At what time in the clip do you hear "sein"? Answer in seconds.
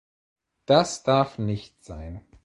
1.83-2.25